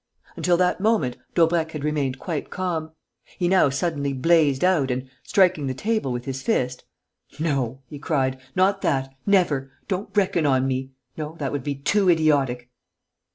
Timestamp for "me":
10.67-10.89